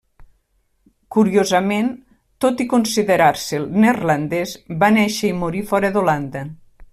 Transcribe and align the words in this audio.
Curiosament, 1.15 1.91
tot 2.45 2.63
i 2.65 2.67
considerar-se'l 2.71 3.67
neerlandès, 3.85 4.55
va 4.85 4.91
néixer 4.97 5.31
i 5.35 5.37
morí 5.43 5.63
fora 5.75 5.93
d'Holanda. 5.99 6.45